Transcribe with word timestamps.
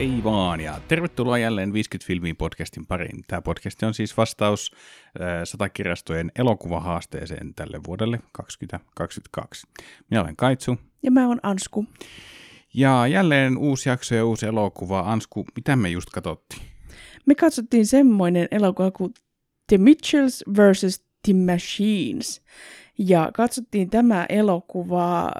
Ei 0.00 0.24
vaan, 0.24 0.60
ja 0.60 0.80
tervetuloa 0.88 1.38
jälleen 1.38 1.72
50 1.72 2.06
filmiin 2.06 2.36
podcastin 2.36 2.86
pariin. 2.86 3.24
Tämä 3.26 3.42
podcast 3.42 3.82
on 3.82 3.94
siis 3.94 4.16
vastaus 4.16 4.72
äh, 5.20 5.40
satakirjastojen 5.44 6.32
elokuvahaasteeseen 6.38 7.54
tälle 7.54 7.80
vuodelle 7.86 8.20
2022. 8.32 9.66
Minä 10.10 10.22
olen 10.22 10.36
Kaitsu. 10.36 10.76
Ja 11.02 11.10
mä 11.10 11.28
oon 11.28 11.40
Ansku. 11.42 11.86
Ja 12.74 13.06
jälleen 13.06 13.58
uusi 13.58 13.88
jakso 13.88 14.14
ja 14.14 14.24
uusi 14.24 14.46
elokuva. 14.46 15.00
Ansku, 15.00 15.46
mitä 15.56 15.76
me 15.76 15.90
just 15.90 16.10
katsottiin? 16.10 16.62
Me 17.26 17.34
katsottiin 17.34 17.86
semmoinen 17.86 18.48
elokuva 18.50 18.90
kuin 18.90 19.14
The 19.66 19.78
Mitchells 19.78 20.44
vs. 20.56 21.04
The 21.22 21.32
Machines. 21.32 22.42
Ja 22.98 23.30
katsottiin 23.34 23.90
tämä 23.90 24.26
elokuva 24.28 25.30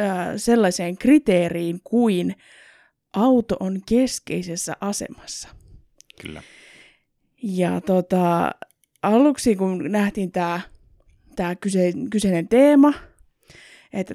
äh, 0.00 0.28
sellaiseen 0.36 0.98
kriteeriin 0.98 1.80
kuin 1.84 2.34
auto 3.16 3.56
on 3.60 3.80
keskeisessä 3.88 4.76
asemassa. 4.80 5.48
Kyllä. 6.22 6.42
Ja 7.42 7.80
tota, 7.80 8.50
aluksi 9.02 9.56
kun 9.56 9.92
nähtiin 9.92 10.32
tämä 10.32 10.60
tää 11.36 11.54
kyse, 11.54 11.92
kyseinen 12.10 12.48
teema, 12.48 12.92
että 13.92 14.14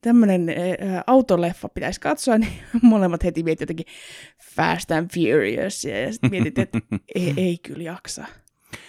tämmöinen 0.00 0.46
autoleffa 1.06 1.68
pitäisi 1.68 2.00
katsoa, 2.00 2.38
niin 2.38 2.52
molemmat 2.82 3.24
heti 3.24 3.42
mietit 3.42 3.60
jotenkin 3.60 3.86
Fast 4.54 4.90
and 4.90 5.10
Furious, 5.14 5.84
ja 5.84 6.12
sitten 6.12 6.30
mietit, 6.30 6.58
että 6.58 6.78
ei, 7.14 7.34
ei 7.36 7.58
kyllä 7.58 7.82
jaksa. 7.82 8.24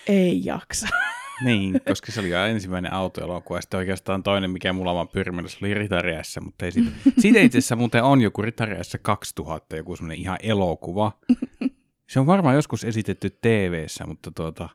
Ei 0.07 0.45
jaksa. 0.45 0.87
Niin, 1.43 1.81
koska 1.87 2.11
se 2.11 2.19
oli 2.19 2.31
ensimmäinen 2.49 2.93
autoelokuva, 2.93 3.57
ja 3.57 3.61
sitten 3.61 3.77
oikeastaan 3.77 4.23
toinen, 4.23 4.51
mikä 4.51 4.73
mulla 4.73 4.91
on 4.91 5.07
pyrminyt, 5.07 5.57
oli 5.61 5.73
Ritariassa, 5.73 6.41
mutta 6.41 6.65
ei 6.65 6.71
siitä. 6.71 6.91
Siitä 7.21 7.39
itse 7.39 7.57
asiassa 7.57 7.75
muuten 7.75 8.03
on 8.03 8.21
joku 8.21 8.41
Ritariassa 8.41 8.97
2000, 8.97 9.75
joku 9.75 9.95
semmoinen 9.95 10.19
ihan 10.19 10.37
elokuva. 10.43 11.11
Se 12.09 12.19
on 12.19 12.25
varmaan 12.25 12.55
joskus 12.55 12.83
esitetty 12.83 13.29
tv 13.29 13.85
mutta 14.07 14.31
tuota, 14.31 14.69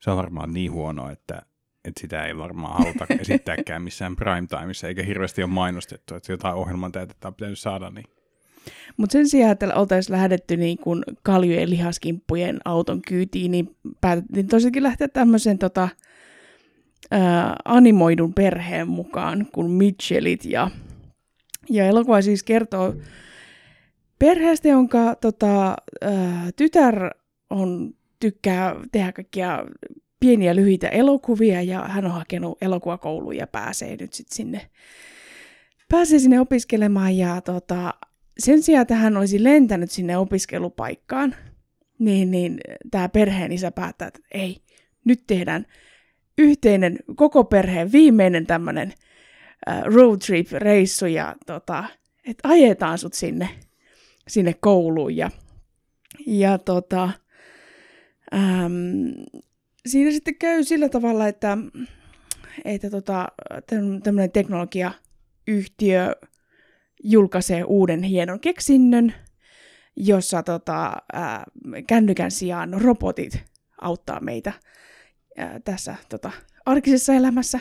se 0.00 0.10
on 0.10 0.16
varmaan 0.16 0.52
niin 0.52 0.72
huono, 0.72 1.10
että, 1.10 1.42
että 1.84 2.00
sitä 2.00 2.24
ei 2.24 2.36
varmaan 2.36 2.78
haluta 2.78 3.06
esittääkään 3.20 3.82
missään 3.82 4.16
primetimeissa, 4.16 4.88
eikä 4.88 5.02
hirveästi 5.02 5.42
ole 5.42 5.50
mainostettu, 5.50 6.14
että 6.14 6.32
jotain 6.32 6.54
ohjelman 6.54 6.92
täytettä 6.92 7.28
on 7.28 7.34
pitänyt 7.34 7.58
saada, 7.58 7.90
niin 7.90 8.06
mutta 8.96 9.12
sen 9.12 9.28
sijaan, 9.28 9.52
että 9.52 9.74
oltaisiin 9.74 10.16
lähdetty 10.16 10.56
niin 10.56 10.78
kuin 10.78 11.02
kaljujen 11.22 11.70
lihaskimppujen 11.70 12.60
auton 12.64 13.02
kyytiin, 13.02 13.50
niin 13.50 13.76
päätettiin 14.00 14.46
tosiaankin 14.46 14.82
lähteä 14.82 15.08
tämmöisen 15.08 15.58
tota, 15.58 15.88
animoidun 17.64 18.34
perheen 18.34 18.88
mukaan 18.88 19.46
kuin 19.52 19.70
Mitchellit. 19.70 20.44
Ja, 20.44 20.70
ja 21.70 21.86
elokuva 21.86 22.22
siis 22.22 22.42
kertoo 22.42 22.94
perheestä, 24.18 24.68
jonka 24.68 25.14
tota, 25.14 25.76
ää, 26.00 26.50
tytär 26.56 27.10
on, 27.50 27.94
tykkää 28.20 28.76
tehdä 28.92 29.12
kaikkia 29.12 29.64
pieniä 30.20 30.56
lyhyitä 30.56 30.88
elokuvia 30.88 31.62
ja 31.62 31.84
hän 31.88 32.04
on 32.04 32.10
hakenut 32.10 32.58
elokuvakouluun 32.62 33.36
ja 33.36 33.46
pääsee 33.46 33.96
nyt 34.00 34.12
sitten 34.12 34.36
sinne 34.36 34.70
pääsee 35.88 36.18
sinne 36.18 36.40
opiskelemaan 36.40 37.16
ja 37.16 37.40
tota, 37.40 37.94
sen 38.38 38.62
sijaan, 38.62 38.82
että 38.82 38.94
hän 38.94 39.16
olisi 39.16 39.44
lentänyt 39.44 39.90
sinne 39.90 40.16
opiskelupaikkaan, 40.16 41.34
niin, 41.98 42.30
niin 42.30 42.60
tämä 42.90 43.08
perheen 43.08 43.52
isä 43.52 43.70
päättää, 43.70 44.08
että 44.08 44.20
ei, 44.30 44.62
nyt 45.04 45.24
tehdään 45.26 45.66
yhteinen, 46.38 46.98
koko 47.16 47.44
perheen 47.44 47.92
viimeinen 47.92 48.46
tämmöinen 48.46 48.92
uh, 49.68 49.94
road 49.94 50.18
trip-reissu 50.26 51.06
ja 51.06 51.34
tota, 51.46 51.84
että 52.24 52.48
ajetaan 52.48 52.98
sut 52.98 53.14
sinne, 53.14 53.48
sinne 54.28 54.54
kouluun. 54.60 55.16
Ja, 55.16 55.30
ja 56.26 56.58
tota, 56.58 57.10
äm, 58.34 59.12
siinä 59.86 60.10
sitten 60.10 60.34
käy 60.34 60.64
sillä 60.64 60.88
tavalla, 60.88 61.28
että, 61.28 61.58
että 62.64 62.90
tota, 62.90 63.28
tämmöinen 64.02 64.30
teknologiayhtiö 64.30 66.14
julkaisee 67.04 67.64
uuden 67.64 68.02
hienon 68.02 68.40
keksinnön, 68.40 69.14
jossa 69.96 70.42
tota, 70.42 70.92
ää, 71.12 71.44
kännykän 71.86 72.30
sijaan 72.30 72.80
robotit 72.80 73.44
auttaa 73.80 74.20
meitä 74.20 74.52
ää, 75.38 75.60
tässä 75.64 75.96
tota, 76.08 76.30
arkisessa 76.66 77.14
elämässä. 77.14 77.60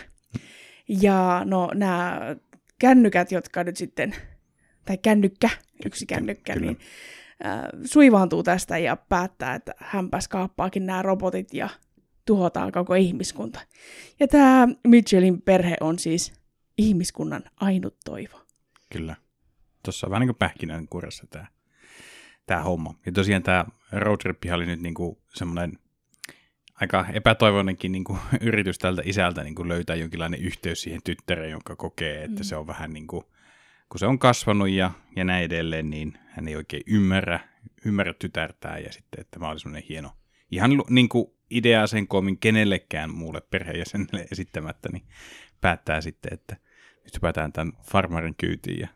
Ja 0.87 1.41
no 1.45 1.69
nämä 1.73 2.35
kännykät, 2.79 3.31
jotka 3.31 3.63
nyt 3.63 3.77
sitten, 3.77 4.15
tai 4.85 4.97
kännykkä, 4.97 5.49
yksi 5.85 6.05
kännykkä, 6.05 6.53
Kyllä. 6.53 6.65
niin 6.65 6.77
ää, 7.43 7.69
suivaantuu 7.85 8.43
tästä 8.43 8.77
ja 8.77 8.95
päättää, 8.95 9.55
että 9.55 9.71
hänpäs 9.77 10.27
kaappaakin 10.27 10.85
nämä 10.85 11.01
robotit 11.01 11.53
ja 11.53 11.69
tuhotaan 12.25 12.71
koko 12.71 12.95
ihmiskunta. 12.95 13.59
Ja 14.19 14.27
tämä 14.27 14.67
Mitchellin 14.87 15.41
perhe 15.41 15.75
on 15.81 15.99
siis 15.99 16.33
ihmiskunnan 16.77 17.43
ainut 17.59 17.95
toivo. 18.05 18.41
Kyllä 18.93 19.22
tuossa 19.83 20.07
on 20.07 20.11
vähän 20.11 20.21
niin 20.21 20.27
kuin 20.27 20.37
pähkinän 20.37 20.87
kurassa 20.87 21.27
tämä, 21.29 21.47
tämä 22.45 22.61
homma. 22.61 22.93
Ja 23.05 23.11
tosiaan 23.11 23.43
tämä 23.43 23.65
roadtrip 23.91 24.37
oli 24.53 24.65
nyt 24.65 24.81
niin 24.81 24.93
kuin 24.93 25.17
semmoinen 25.33 25.79
aika 26.81 27.05
epätoivoinenkin 27.13 27.91
niin 27.91 28.03
kuin 28.03 28.19
yritys 28.41 28.77
tältä 28.77 29.01
isältä 29.05 29.43
niin 29.43 29.55
kuin 29.55 29.69
löytää 29.69 29.95
jonkinlainen 29.95 30.39
yhteys 30.39 30.81
siihen 30.81 31.01
tyttäreen, 31.03 31.51
jonka 31.51 31.75
kokee, 31.75 32.23
että 32.23 32.39
mm. 32.39 32.43
se 32.43 32.55
on 32.55 32.67
vähän 32.67 32.93
niin 32.93 33.07
kuin, 33.07 33.23
kun 33.89 33.99
se 33.99 34.05
on 34.05 34.19
kasvanut 34.19 34.69
ja, 34.69 34.91
ja 35.15 35.23
näin 35.23 35.45
edelleen, 35.45 35.89
niin 35.89 36.17
hän 36.27 36.47
ei 36.47 36.55
oikein 36.55 36.83
ymmärrä, 36.87 37.39
ymmärrä 37.85 38.13
tytärtää 38.13 38.77
ja 38.77 38.91
sitten, 38.91 39.21
että 39.21 39.39
tämä 39.39 39.49
oli 39.49 39.59
semmoinen 39.59 39.87
hieno, 39.89 40.11
ihan 40.51 40.83
niin 40.89 41.09
kuin 41.09 41.25
idea 41.49 41.87
sen 41.87 42.07
koomin 42.07 42.39
kenellekään 42.39 43.09
muulle 43.13 43.41
perheenjäsenelle 43.41 44.27
esittämättä, 44.31 44.89
niin 44.91 45.03
päättää 45.61 46.01
sitten, 46.01 46.33
että 46.33 46.57
nyt 47.03 47.17
päätään 47.21 47.53
tämän 47.53 47.73
farmarin 47.91 48.35
kyytiin 48.35 48.79
ja 48.79 48.87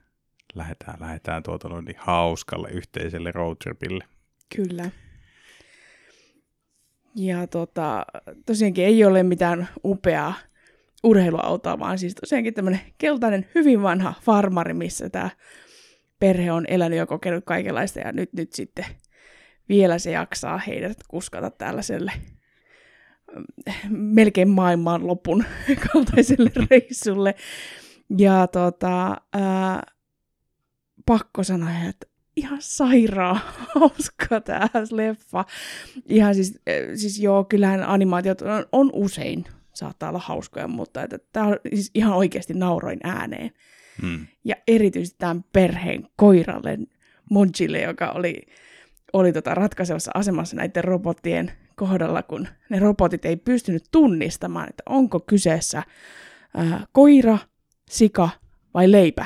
lähdetään, 0.56 0.98
lähdetään 1.00 1.44
tuota 1.44 1.70
noin 1.70 1.86
niin 1.86 1.98
hauskalle 2.00 2.70
yhteiselle 2.70 3.32
roadtripille. 3.32 4.04
Kyllä. 4.56 4.92
Ja 7.16 7.48
tota, 7.48 8.06
tosiaankin 8.46 8.86
ei 8.86 9.06
ole 9.06 9.24
mitään 9.24 9.70
upeaa 9.86 10.34
urheiluautoa, 11.04 11.80
vaan 11.80 12.00
siis 12.00 12.16
tosiaankin 12.16 12.54
tämmöinen 12.54 12.82
keltainen, 12.98 13.48
hyvin 13.56 13.82
vanha 13.82 14.14
farmari, 14.22 14.74
missä 14.74 15.10
tämä 15.10 15.30
perhe 16.20 16.52
on 16.52 16.66
elänyt 16.68 16.98
ja 16.98 17.06
kokenut 17.06 17.46
kaikenlaista, 17.46 18.00
ja 18.00 18.12
nyt, 18.12 18.34
nyt 18.34 18.54
sitten 18.54 18.86
vielä 19.70 20.00
se 20.00 20.12
jaksaa 20.12 20.58
heidät 20.58 20.98
kuskata 21.08 21.50
tällaiselle 21.50 22.12
melkein 23.90 24.50
maailman 24.50 25.08
lopun 25.08 25.44
kaltaiselle 25.94 26.52
reissulle. 26.70 27.36
Ja 28.18 28.48
tota, 28.48 29.18
ää, 29.34 29.84
pakko 31.08 31.44
sanoa, 31.44 31.70
että 31.90 32.08
ihan 32.36 32.62
sairaan 32.62 33.42
hauska 33.76 34.42
tämä 34.42 34.70
leffa. 34.92 35.46
Ihan 36.10 36.36
siis, 36.36 36.60
eh, 36.68 36.88
siis 36.96 37.20
joo, 37.20 37.44
kyllähän 37.44 37.84
animaatiot 37.84 38.42
on, 38.42 38.66
on 38.72 38.90
usein 38.94 39.46
saattaa 39.78 40.10
olla 40.10 40.22
hauskoja, 40.26 40.68
mutta 40.68 41.04
että 41.04 41.20
tämä 41.34 41.48
on 41.48 41.58
siis 41.76 41.92
ihan 41.94 42.14
oikeasti 42.14 42.54
nauroin 42.54 43.00
ääneen. 43.04 43.52
Hmm. 44.02 44.28
Ja 44.44 44.56
erityisesti 44.68 45.18
tämän 45.20 45.46
perheen 45.54 46.08
koiralle 46.16 46.78
Monchille, 47.32 47.82
joka 47.82 48.12
oli, 48.12 48.42
oli 49.14 49.34
tota 49.34 49.56
ratkaisevassa 49.56 50.12
asemassa 50.14 50.56
näiden 50.56 50.84
robottien 50.84 51.52
kohdalla, 51.76 52.24
kun 52.24 52.48
ne 52.70 52.80
robotit 52.80 53.26
ei 53.26 53.36
pystynyt 53.36 53.84
tunnistamaan, 53.92 54.70
että 54.70 54.84
onko 54.86 55.20
kyseessä 55.20 55.84
ää, 56.58 56.86
koira, 56.92 57.38
sika 57.90 58.30
vai 58.74 58.92
leipä. 58.92 59.26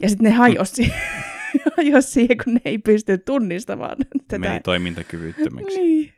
Ja 0.00 0.08
sitten 0.08 0.24
ne 0.24 0.30
hajosi, 0.30 0.92
hajosi 1.76 2.10
siihen, 2.10 2.36
kun 2.44 2.54
ne 2.54 2.60
ei 2.64 2.78
pysty 2.78 3.18
tunnistamaan 3.18 3.96
tätä. 4.28 4.38
Meni 4.38 4.60
toimintakyvyttömäksi. 4.60 5.80
niin. 5.80 6.12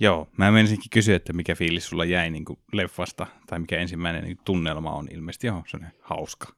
Joo, 0.00 0.28
mä 0.38 0.50
menisinkin 0.50 0.90
kysyä, 0.90 1.16
että 1.16 1.32
mikä 1.32 1.54
fiilis 1.54 1.86
sulla 1.86 2.04
jäi 2.04 2.30
niin 2.30 2.44
kuin 2.44 2.58
leffasta, 2.72 3.26
tai 3.46 3.58
mikä 3.58 3.78
ensimmäinen 3.78 4.24
niin 4.24 4.38
tunnelma 4.44 4.92
on 4.92 5.08
ilmeisesti, 5.10 5.46
joo, 5.50 5.62
se 5.66 5.76
on 5.76 5.86
hauska. 6.00 6.54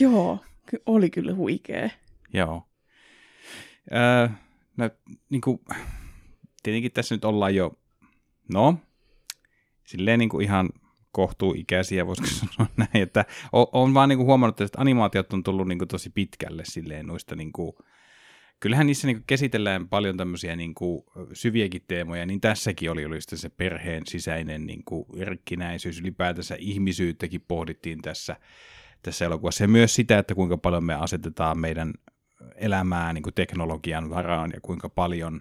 joo, 0.00 0.44
oli 0.86 1.10
kyllä 1.10 1.34
huikea. 1.34 1.90
Joo. 2.32 2.68
Öö, 3.92 4.28
no, 4.76 4.90
niin 5.30 5.40
kuin, 5.40 5.60
tietenkin 6.62 6.92
tässä 6.92 7.14
nyt 7.14 7.24
ollaan 7.24 7.54
jo, 7.54 7.78
no, 8.52 8.78
silleen 9.86 10.18
niin 10.18 10.28
kuin 10.28 10.44
ihan 10.44 10.70
kohtuuikäisiä, 11.16 12.06
voisiko 12.06 12.28
sanoa 12.56 12.72
näin, 12.76 13.02
että 13.02 13.24
on, 13.52 13.94
vaan 13.94 14.08
niin 14.08 14.16
kuin 14.16 14.26
huomannut, 14.26 14.60
että 14.60 14.80
animaatiot 14.80 15.32
on 15.32 15.42
tullut 15.42 15.68
niin 15.68 15.78
kuin 15.78 15.88
tosi 15.88 16.10
pitkälle 16.10 16.62
silleen 16.64 17.06
noista 17.06 17.36
niin 17.36 17.52
kuin, 17.52 17.72
kyllähän 18.60 18.86
niissä 18.86 19.06
niin 19.06 19.24
käsitellään 19.26 19.88
paljon 19.88 20.16
tämmöisiä 20.16 20.56
niin 20.56 20.74
kuin 20.74 21.02
syviäkin 21.32 21.82
teemoja, 21.88 22.26
niin 22.26 22.40
tässäkin 22.40 22.90
oli, 22.90 23.04
oli 23.04 23.20
se 23.20 23.48
perheen 23.48 24.02
sisäinen 24.06 24.66
niin 24.66 24.82
kuin 24.84 25.06
rikkinäisyys, 25.20 26.00
ylipäätänsä 26.00 26.56
ihmisyyttäkin 26.58 27.44
pohdittiin 27.48 28.02
tässä, 28.02 28.36
tässä 29.02 29.24
elokuvassa. 29.24 29.64
Ja 29.64 29.68
myös 29.68 29.94
sitä, 29.94 30.18
että 30.18 30.34
kuinka 30.34 30.58
paljon 30.58 30.84
me 30.84 30.94
asetetaan 30.94 31.58
meidän 31.58 31.92
elämää 32.54 33.12
niin 33.12 33.22
kuin 33.22 33.34
teknologian 33.34 34.10
varaan 34.10 34.50
ja 34.54 34.60
kuinka 34.60 34.88
paljon 34.88 35.40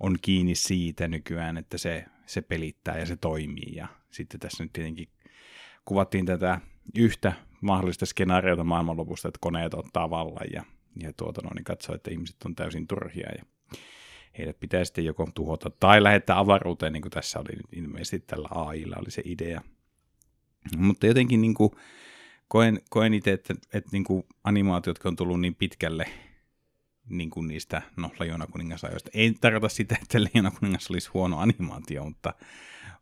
on 0.00 0.16
kiinni 0.22 0.54
siitä 0.54 1.08
nykyään, 1.08 1.56
että 1.56 1.78
se, 1.78 2.04
se 2.26 2.42
pelittää 2.42 2.98
ja 2.98 3.06
se 3.06 3.16
toimii. 3.16 3.74
Ja 3.74 3.88
sitten 4.10 4.40
tässä 4.40 4.64
nyt 4.64 4.72
tietenkin 4.72 5.08
kuvattiin 5.86 6.26
tätä 6.26 6.60
yhtä 6.98 7.32
mahdollista 7.60 8.06
skenaariota 8.06 8.64
maailmanlopusta, 8.64 9.28
että 9.28 9.38
koneet 9.40 9.74
ottaa 9.74 10.10
vallan 10.10 10.46
ja, 10.52 10.64
ja 11.02 11.12
tuota, 11.12 11.40
no, 11.42 11.50
niin 11.54 11.64
katsoo, 11.64 11.94
että 11.94 12.10
ihmiset 12.10 12.36
on 12.44 12.54
täysin 12.54 12.86
turhia 12.86 13.28
ja 13.38 13.44
heidät 14.38 14.60
pitää 14.60 14.84
sitten 14.84 15.04
joko 15.04 15.28
tuhota 15.34 15.70
tai 15.70 16.02
lähettää 16.02 16.38
avaruuteen, 16.38 16.92
niin 16.92 17.02
kuin 17.02 17.12
tässä 17.12 17.40
oli 17.40 17.60
ilmeisesti 17.72 18.18
tällä 18.18 18.48
AIlla 18.50 18.96
oli 19.00 19.10
se 19.10 19.22
idea. 19.24 19.60
Mutta 20.76 21.06
jotenkin 21.06 21.40
niin 21.40 21.54
kuin, 21.54 21.70
koen, 22.48 22.80
koen 22.90 23.14
itse, 23.14 23.32
että, 23.32 23.54
että 23.72 23.90
niin 23.92 24.04
kuin 24.04 24.24
animaatiot, 24.44 24.96
jotka 24.96 25.08
on 25.08 25.16
tullut 25.16 25.40
niin 25.40 25.54
pitkälle 25.54 26.06
niin 27.08 27.30
kuin 27.30 27.48
niistä, 27.48 27.82
no, 27.96 28.10
Leijona 28.20 28.46
kuningasajoista. 28.46 29.10
Ei 29.14 29.34
tarkoita 29.40 29.68
sitä, 29.68 29.96
että 30.02 30.18
Leijona 30.22 30.50
kuningas 30.50 30.90
olisi 30.90 31.10
huono 31.14 31.38
animaatio, 31.38 32.04
mutta, 32.04 32.34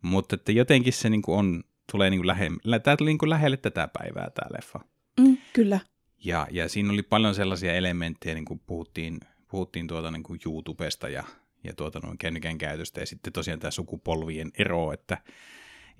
mutta 0.02 0.34
että 0.34 0.52
jotenkin 0.52 0.92
se 0.92 1.10
niin 1.10 1.22
kuin 1.22 1.38
on, 1.38 1.64
tulee 1.92 2.10
niin 2.10 2.19
kuin 2.19 2.26
lähelle, 2.26 2.78
tämä 2.81 2.96
tuli 2.96 3.10
niin 3.10 3.19
kuin 3.19 3.31
lähelle 3.31 3.56
tätä 3.56 3.88
päivää 3.98 4.31
tämä 4.31 4.56
leffa. 4.56 4.81
Mm, 5.20 5.36
kyllä. 5.52 5.81
Ja, 6.25 6.46
ja 6.50 6.69
siinä 6.69 6.92
oli 6.92 7.02
paljon 7.02 7.34
sellaisia 7.34 7.75
elementtejä, 7.75 8.34
niin 8.34 8.44
kuin 8.44 8.60
puhuttiin, 8.66 9.20
puhuttiin 9.48 9.86
tuota 9.86 10.10
niin 10.10 10.22
kuin 10.22 10.40
YouTubesta 10.46 11.08
ja, 11.08 11.25
ja 11.64 11.75
tuota 11.75 12.00
noin 12.02 12.19
kännykän 12.19 12.58
käytöstä, 12.58 13.00
ja 13.00 13.06
sitten 13.06 13.32
tosiaan 13.32 13.60
tämä 13.60 13.70
sukupolvien 13.70 14.50
ero, 14.58 14.92
että, 14.92 15.19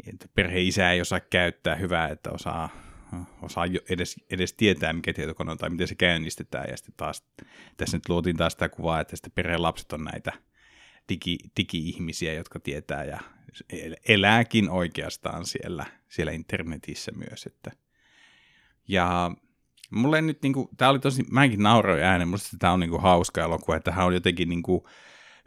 että 0.07 0.29
perheisä 0.35 0.91
ei 0.91 1.01
osaa 1.01 1.21
käyttää 1.21 1.75
hyvää, 1.75 2.09
että 2.09 2.31
osaa 2.31 2.69
osaa 3.43 3.65
edes, 3.89 4.17
edes 4.31 4.53
tietää, 4.53 4.93
mikä 4.93 5.13
tietokone 5.13 5.51
on 5.51 5.59
tai 5.59 5.71
miten 5.71 5.89
se 5.89 5.95
käynnistetään. 5.95 6.71
Ja 6.71 6.77
sitten 6.77 6.95
taas, 6.97 7.25
tässä 7.77 7.97
nyt 7.97 8.09
luotiin 8.09 8.37
taas 8.37 8.53
sitä 8.53 8.69
kuvaa, 8.69 9.01
että 9.01 9.17
sitten 9.17 9.33
perheen 9.35 9.63
lapset 9.63 9.93
on 9.93 10.05
näitä 10.05 10.33
digi, 11.09 11.39
digi-ihmisiä, 11.57 12.33
jotka 12.33 12.61
tietää 12.61 13.05
ja 13.05 13.21
elääkin 14.09 14.71
oikeastaan 14.71 15.47
siellä, 15.47 15.87
siellä 16.09 16.33
internetissä 16.33 17.13
myös. 17.13 17.47
Että. 17.47 17.71
Ja 18.89 19.31
mulle 19.91 20.23
nyt, 20.23 20.43
niin 20.43 20.53
kuin, 20.53 20.69
tämä 20.77 20.91
oli 20.91 20.99
tosi, 20.99 21.25
mäkin 21.31 21.63
nauroin 21.63 22.03
äänen, 22.03 22.29
musta 22.29 22.57
tämä 22.59 22.73
on 22.73 22.81
niin 22.81 22.91
kuin, 22.91 23.03
hauska 23.03 23.43
elokuva, 23.43 23.77
että 23.77 23.91
tämä 23.91 24.05
on 24.05 24.15
jotenkin 24.15 24.49
niin 24.49 24.63
kuin, 24.63 24.85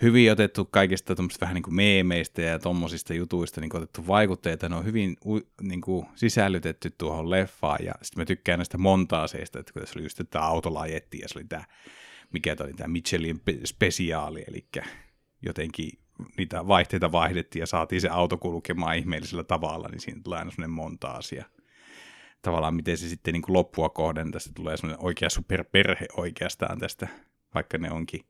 hyvin 0.02 0.32
otettu 0.32 0.66
kaikista 0.66 1.16
vähän 1.42 1.56
niin 1.56 1.64
kuin 1.64 1.76
meemeistä 1.76 2.42
ja 2.42 2.60
tuommoisista 2.60 3.14
jutuista 3.14 3.62
niin 3.62 3.76
otettu 3.76 4.08
vaikutteita. 4.08 4.70
Ne 4.70 4.76
on 4.76 4.86
hyvin 4.86 5.18
niin 5.62 5.82
kuin 5.82 6.06
sisällytetty 6.16 6.90
tuohon 6.98 7.30
leffaan 7.30 7.86
ja 7.86 7.94
sitten 8.02 8.22
mä 8.22 8.26
tykkään 8.26 8.60
näistä 8.60 8.78
montaaseista, 8.78 9.60
että 9.60 9.74
kun 9.74 9.82
tässä 9.82 10.00
oli 10.00 10.06
just 10.06 10.22
tämä 10.30 10.46
autolajetti 10.46 11.20
ja 11.20 11.28
se 11.28 11.40
oli 11.40 11.46
tämä, 11.50 11.64
mikä 12.34 12.56
oli 12.60 12.74
tämä 12.74 12.88
Michelin 12.88 13.42
spesiaali, 13.66 14.44
eli 14.48 14.68
jotenkin 15.42 15.90
niitä 16.38 16.68
vaihteita 16.68 17.12
vaihdettiin 17.12 17.60
ja 17.60 17.66
saatiin 17.66 18.02
se 18.02 18.10
auto 18.10 18.38
kulkemaan 18.38 18.98
ihmeellisellä 18.98 19.44
tavalla, 19.44 19.88
niin 19.88 20.00
siinä 20.02 20.22
tulee 20.24 20.40
aina 20.40 20.52
sellainen 20.52 20.76
montaasia. 20.76 21.46
Tavallaan 22.42 22.76
miten 22.76 22.98
se 22.98 23.10
sitten 23.10 23.34
niin 23.34 23.42
kuin 23.42 23.54
loppua 23.54 23.90
kohden, 23.90 24.32
tästä 24.32 24.52
tulee 24.56 24.78
sellainen 24.78 25.06
oikea 25.06 25.30
superperhe 25.30 26.06
oikeastaan 26.18 26.80
tästä, 26.80 27.08
vaikka 27.54 27.78
ne 27.78 27.92
onkin 27.92 28.22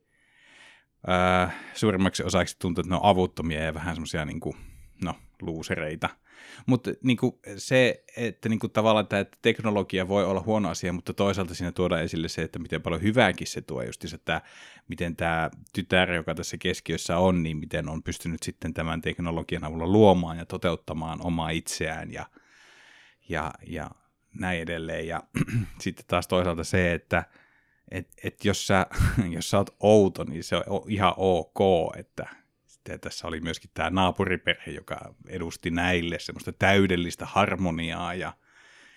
ää, 1.06 1.50
suurimmaksi 1.74 2.22
osaksi 2.22 2.56
tuntuu, 2.58 2.82
että 2.82 2.90
ne 2.90 2.96
on 2.96 3.04
avuttomia 3.04 3.62
ja 3.62 3.74
vähän 3.74 3.94
semmoisia 3.94 4.24
niin 4.24 4.40
kuin, 4.40 4.56
no, 5.04 5.14
luusereita. 5.42 6.08
Mutta 6.66 6.90
niin 7.02 7.18
se, 7.56 8.04
että 8.16 8.48
niin 8.48 8.58
kuin, 8.58 8.70
tavallaan 8.70 9.06
tämä 9.06 9.24
teknologia 9.42 10.08
voi 10.08 10.24
olla 10.24 10.40
huono 10.40 10.68
asia, 10.68 10.92
mutta 10.92 11.12
toisaalta 11.12 11.54
siinä 11.54 11.72
tuodaan 11.72 12.02
esille 12.02 12.28
se, 12.28 12.42
että 12.42 12.58
miten 12.58 12.82
paljon 12.82 13.02
hyvääkin 13.02 13.46
se 13.46 13.60
tuo 13.60 13.82
just, 13.82 14.04
että 14.14 14.42
miten 14.88 15.16
tämä 15.16 15.50
tytär, 15.72 16.12
joka 16.12 16.34
tässä 16.34 16.56
keskiössä 16.58 17.18
on, 17.18 17.42
niin 17.42 17.56
miten 17.56 17.88
on 17.88 18.02
pystynyt 18.02 18.42
sitten 18.42 18.74
tämän 18.74 19.00
teknologian 19.00 19.64
avulla 19.64 19.86
luomaan 19.86 20.38
ja 20.38 20.46
toteuttamaan 20.46 21.26
omaa 21.26 21.50
itseään 21.50 22.12
ja, 22.12 22.26
ja, 23.28 23.52
ja 23.66 23.90
näin 24.38 24.60
edelleen. 24.60 25.06
Ja 25.06 25.22
sitten 25.80 26.04
taas 26.08 26.28
toisaalta 26.28 26.64
se, 26.64 26.94
että 26.94 27.24
että 27.90 28.16
et 28.24 28.44
jos, 28.44 28.66
sä, 28.66 28.86
jos 29.36 29.50
sä 29.50 29.58
oot 29.58 29.76
outo, 29.80 30.24
niin 30.24 30.44
se 30.44 30.56
on 30.56 30.82
ihan 30.88 31.14
ok, 31.16 31.58
että 31.96 32.28
sitten 32.88 33.10
tässä 33.10 33.28
oli 33.28 33.40
myöskin 33.40 33.70
tämä 33.74 33.90
naapuriperhe, 33.90 34.70
joka 34.70 35.14
edusti 35.28 35.70
näille 35.70 36.18
semmoista 36.18 36.52
täydellistä 36.52 37.26
harmoniaa 37.26 38.14
ja 38.14 38.32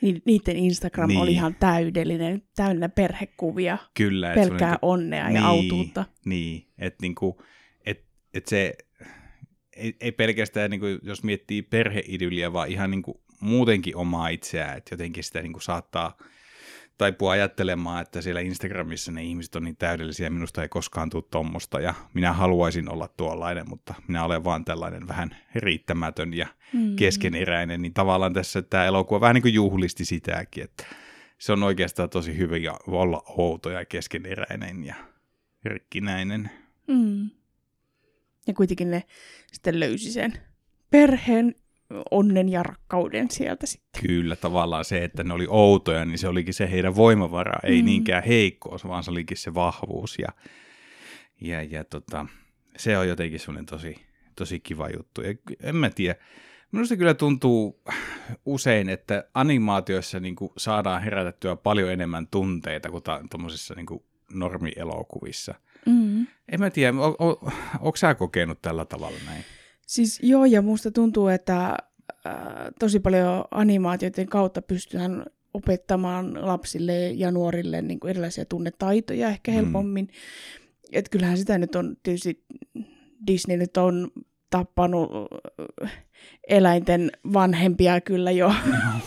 Ni, 0.02 0.22
niiden 0.26 0.56
Instagram 0.56 1.08
niin. 1.08 1.20
oli 1.20 1.32
ihan 1.32 1.56
täydellinen, 1.60 2.44
täynnä 2.56 2.90
perhekuvia, 2.90 3.78
Kyllä, 3.94 4.34
pelkkää 4.34 4.70
niinku, 4.70 4.90
onnea 4.90 5.28
niin, 5.28 5.36
ja 5.36 5.48
autuutta. 5.48 6.06
Niin, 6.26 6.68
että 6.78 6.98
niinku, 7.02 7.44
et, 7.86 8.04
et 8.34 8.48
se 8.48 8.74
ei, 9.76 9.96
ei 10.00 10.12
pelkästään, 10.12 10.72
niinku, 10.72 10.86
jos 11.02 11.24
miettii 11.24 11.62
perheidyliä, 11.62 12.54
vaan 12.54 12.70
ihan 12.70 12.92
niinku, 12.92 13.24
muutenkin 13.40 13.96
omaa 13.96 14.30
itseään, 14.30 14.78
että 14.78 14.94
jotenkin 14.94 15.24
sitä 15.24 15.42
niinku, 15.42 15.60
saattaa 15.60 16.18
taipuu 17.02 17.28
ajattelemaan, 17.28 18.02
että 18.02 18.22
siellä 18.22 18.42
Instagramissa 18.42 19.12
ne 19.12 19.24
ihmiset 19.24 19.56
on 19.56 19.64
niin 19.64 19.78
täydellisiä, 19.78 20.30
minusta 20.30 20.62
ei 20.62 20.70
koskaan 20.70 21.10
tule 21.10 21.24
tuommoista 21.32 21.80
ja 21.80 21.94
minä 22.14 22.34
haluaisin 22.34 22.90
olla 22.90 23.08
tuollainen, 23.08 23.70
mutta 23.70 23.94
minä 24.08 24.24
olen 24.24 24.44
vaan 24.44 24.66
tällainen 24.66 25.08
vähän 25.08 25.36
riittämätön 25.56 26.34
ja 26.34 26.48
mm. 26.74 26.96
keskeneräinen, 26.96 27.82
niin 27.82 27.94
tavallaan 27.94 28.34
tässä 28.34 28.62
tämä 28.62 28.86
elokuva 28.86 29.22
vähän 29.22 29.34
niin 29.34 29.42
kuin 29.42 29.54
juhlisti 29.54 30.06
sitäkin, 30.06 30.64
että 30.64 30.86
se 31.38 31.54
on 31.54 31.64
oikeastaan 31.64 32.10
tosi 32.10 32.38
hyvä 32.38 32.58
ja 32.58 32.78
olla 32.88 33.24
outo 33.38 33.70
ja 33.70 33.86
keskeneräinen 33.86 34.84
ja 34.84 34.96
rikkinäinen. 35.66 36.52
Mm. 36.88 37.30
Ja 38.48 38.54
kuitenkin 38.54 38.92
ne 38.92 39.04
sitten 39.52 39.80
löysi 39.80 40.12
sen 40.12 40.34
perheen 40.90 41.56
onnen 42.12 42.50
ja 42.50 42.64
rakkauden 42.64 43.32
sieltä 43.32 43.66
sitten. 43.66 44.02
Kyllä, 44.02 44.36
tavallaan 44.36 44.86
se, 44.86 45.04
että 45.04 45.24
ne 45.24 45.34
oli 45.34 45.48
outoja, 45.50 46.06
niin 46.06 46.18
se 46.18 46.28
olikin 46.28 46.54
se 46.54 46.72
heidän 46.72 46.96
voimavara, 46.96 47.60
ei 47.64 47.82
mm. 47.82 47.86
niinkään 47.86 48.24
heikkous, 48.24 48.88
vaan 48.88 49.04
se 49.04 49.12
olikin 49.12 49.38
se 49.38 49.54
vahvuus. 49.54 50.20
Ja, 50.20 50.30
ja, 51.42 51.64
ja 51.64 51.84
tota, 51.84 52.26
se 52.78 52.98
on 52.98 53.08
jotenkin 53.08 53.40
sellainen 53.40 53.66
tosi, 53.66 53.96
tosi 54.36 54.60
kiva 54.60 54.90
juttu. 54.98 55.22
Ja 55.22 55.34
en 55.64 55.76
mä 55.76 55.90
tiedä, 55.90 56.16
minusta 56.72 56.98
kyllä 56.98 57.14
tuntuu 57.14 57.82
usein, 58.46 58.90
että 58.90 59.24
animaatioissa 59.34 60.20
niin 60.20 60.36
kuin 60.36 60.52
saadaan 60.58 61.04
herätettyä 61.04 61.56
paljon 61.56 61.92
enemmän 61.92 62.28
tunteita 62.28 62.90
kuin 62.90 63.04
tuommoisissa 63.32 63.76
niin 63.76 64.04
normielokuvissa. 64.34 65.56
Mm. 65.86 66.28
En 66.52 66.60
mä 66.60 66.70
tiedä, 66.70 66.94
onko 67.80 67.96
sä 67.96 68.16
kokenut 68.16 68.62
tällä 68.62 68.86
tavalla 68.86 69.18
näin? 69.26 69.44
Siis 69.88 70.20
joo, 70.24 70.46
ja 70.46 70.62
musta 70.62 70.92
tuntuu, 70.92 71.28
että 71.28 71.78
äh, 72.26 72.36
tosi 72.80 73.00
paljon 73.00 73.44
animaatioiden 73.52 74.28
kautta 74.28 74.62
pystytään 74.62 75.26
opettamaan 75.54 76.48
lapsille 76.48 77.12
ja 77.12 77.32
nuorille 77.32 77.82
niin 77.82 78.00
kuin 78.00 78.10
erilaisia 78.10 78.46
tunnetaitoja 78.46 79.30
ehkä 79.30 79.52
mm. 79.52 79.56
helpommin. 79.56 80.06
Mm. 80.06 80.12
Et 80.92 81.10
kyllähän 81.10 81.38
sitä 81.38 81.58
nyt 81.58 81.76
on 81.76 81.98
tietysti, 82.04 82.46
Disney 83.28 83.58
nyt 83.58 83.78
on 83.78 84.12
tappanut 84.50 85.12
äh, 85.84 86.04
eläinten 86.48 87.12
vanhempia 87.34 88.02
kyllä 88.02 88.32
jo 88.32 88.54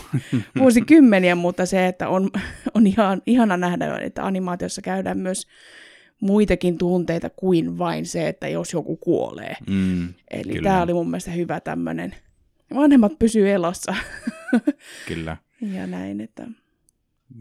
vuosikymmeniä, 0.59 1.35
mutta 1.35 1.65
se, 1.65 1.87
että 1.87 2.09
on, 2.09 2.29
on 2.73 2.87
ihan, 2.87 3.21
ihana 3.25 3.57
nähdä, 3.57 3.97
että 3.97 4.25
animaatiossa 4.25 4.81
käydään 4.81 5.17
myös 5.17 5.47
muitakin 6.21 6.77
tunteita 6.77 7.29
kuin 7.29 7.77
vain 7.77 8.05
se, 8.05 8.27
että 8.27 8.47
jos 8.47 8.73
joku 8.73 8.97
kuolee. 8.97 9.55
Mm, 9.69 10.13
Eli 10.31 10.61
tämä 10.63 10.81
oli 10.81 10.93
mun 10.93 11.09
mielestä 11.09 11.31
hyvä 11.31 11.59
tämmöinen, 11.59 12.15
vanhemmat 12.73 13.19
pysyy 13.19 13.51
elossa. 13.51 13.95
kyllä. 15.07 15.37
Ja 15.61 15.87
näin, 15.87 16.21
että... 16.21 16.47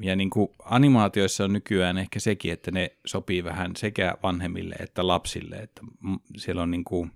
Ja 0.02 0.16
niin 0.16 0.30
kuin 0.30 0.48
animaatioissa 0.64 1.44
on 1.44 1.52
nykyään 1.52 1.98
ehkä 1.98 2.20
sekin, 2.20 2.52
että 2.52 2.70
ne 2.70 2.96
sopii 3.06 3.44
vähän 3.44 3.76
sekä 3.76 4.14
vanhemmille 4.22 4.74
että 4.74 5.06
lapsille, 5.06 5.56
että 5.56 5.82
siellä 6.36 6.62
on 6.62 6.70
niin 6.70 6.84
kuin 6.84 7.10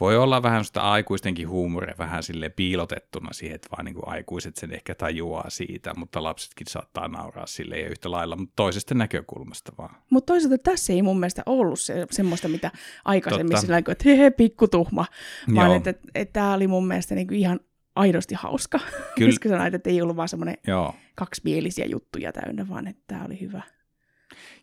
voi 0.00 0.16
olla 0.16 0.42
vähän 0.42 0.64
sitä 0.64 0.82
aikuistenkin 0.82 1.48
huumoria 1.48 1.94
vähän 1.98 2.22
sille 2.22 2.48
piilotettuna 2.48 3.32
siihen, 3.32 3.54
että 3.54 3.68
vaan 3.70 3.84
niin 3.84 3.94
kuin 3.94 4.08
aikuiset 4.08 4.56
sen 4.56 4.72
ehkä 4.72 4.94
tajuaa 4.94 5.50
siitä, 5.50 5.92
mutta 5.96 6.22
lapsetkin 6.22 6.66
saattaa 6.70 7.08
nauraa 7.08 7.46
sille 7.46 7.78
ja 7.78 7.88
yhtä 7.88 8.10
lailla, 8.10 8.36
mutta 8.36 8.52
toisesta 8.56 8.94
näkökulmasta 8.94 9.72
vaan. 9.78 9.96
Mutta 10.10 10.32
toisaalta 10.32 10.58
tässä 10.58 10.92
ei 10.92 11.02
mun 11.02 11.20
mielestä 11.20 11.42
ollut 11.46 11.80
se, 11.80 12.06
semmoista, 12.10 12.48
mitä 12.48 12.70
aikaisemmin 13.04 13.60
sillä 13.60 13.78
että 13.78 13.94
he, 14.04 14.18
he 14.18 14.30
pikkutuhma, 14.30 15.06
vaan 15.54 15.68
Joo. 15.68 15.76
että, 15.76 15.90
että, 15.90 16.08
että 16.14 16.32
tämä 16.32 16.54
oli 16.54 16.66
mun 16.66 16.86
mielestä 16.86 17.14
niin 17.14 17.26
kuin 17.26 17.38
ihan 17.38 17.60
aidosti 17.96 18.34
hauska. 18.34 18.78
Kyllä. 19.16 19.30
Koska 19.30 19.48
sanoit, 19.48 19.74
että 19.74 19.90
ei 19.90 20.02
ollut 20.02 20.16
vaan 20.16 20.28
semmoinen 20.28 20.56
kaksimielisiä 21.14 21.86
juttuja 21.86 22.32
täynnä, 22.32 22.68
vaan 22.68 22.86
että 22.86 23.02
tämä 23.06 23.24
oli 23.24 23.40
hyvä. 23.40 23.62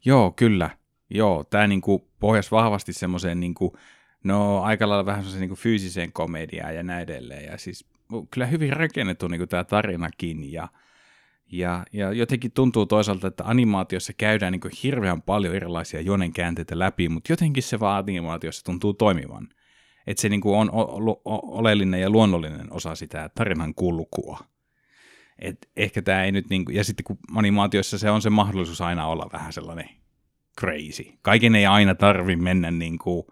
Joo, 0.05 0.31
kyllä. 0.31 0.69
Joo, 1.09 1.43
tämä 1.43 1.67
niinku 1.67 2.09
pohjasi 2.19 2.51
vahvasti 2.51 2.93
semmoiseen 2.93 3.39
niinku, 3.39 3.77
No 4.23 4.61
aika 4.61 4.89
lailla 4.89 5.05
vähän 5.05 5.23
se 5.23 5.39
niin 5.39 5.55
fyysiseen 5.55 6.13
komediaan 6.13 6.75
ja 6.75 6.83
näin 6.83 7.03
edelleen. 7.03 7.45
Ja 7.45 7.57
siis 7.57 7.85
kyllä 8.31 8.45
hyvin 8.45 8.73
rakennettu 8.73 9.27
niin 9.27 9.49
tämä 9.49 9.63
tarinakin 9.63 10.53
ja, 10.53 10.67
Ja, 11.51 11.85
ja 11.93 12.13
jotenkin 12.13 12.51
tuntuu 12.51 12.85
toisaalta, 12.85 13.27
että 13.27 13.43
animaatiossa 13.47 14.13
käydään 14.13 14.51
niin 14.51 14.61
hirveän 14.83 15.21
paljon 15.21 15.55
erilaisia 15.55 16.01
jonen 16.01 16.33
käänteitä 16.33 16.79
läpi, 16.79 17.09
mutta 17.09 17.31
jotenkin 17.31 17.63
se 17.63 17.79
vaan 17.79 18.03
animaatiossa 18.03 18.65
tuntuu 18.65 18.93
toimivan. 18.93 19.47
Että 20.07 20.21
se 20.21 20.29
niin 20.29 20.41
on 20.45 20.69
o- 20.71 20.97
o- 21.25 21.57
oleellinen 21.57 22.01
ja 22.01 22.09
luonnollinen 22.09 22.73
osa 22.73 22.95
sitä 22.95 23.29
tarinan 23.35 23.73
kulkua. 23.75 24.39
Et 25.39 25.69
ehkä 25.77 26.01
tämä 26.01 26.23
ei 26.23 26.31
nyt, 26.31 26.49
niin 26.49 26.65
kuin, 26.65 26.75
ja 26.75 26.83
sitten 26.83 27.03
kun 27.03 27.17
animaatiossa 27.35 27.97
se 27.97 28.09
on 28.09 28.21
se 28.21 28.29
mahdollisuus 28.29 28.81
aina 28.81 29.07
olla 29.07 29.29
vähän 29.33 29.53
sellainen 29.53 29.89
crazy. 30.59 31.03
Kaiken 31.21 31.55
ei 31.55 31.65
aina 31.65 31.95
tarvi 31.95 32.35
mennä 32.35 32.71
niin 32.71 32.97
kuin, 32.97 33.23